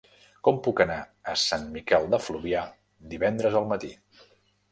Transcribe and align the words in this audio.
Com 0.47 0.55
puc 0.67 0.79
anar 0.85 0.95
a 1.33 1.33
Sant 1.41 1.67
Miquel 1.75 2.09
de 2.15 2.19
Fluvià 2.29 2.63
divendres 3.13 3.59
al 3.61 3.67
matí? 3.75 3.93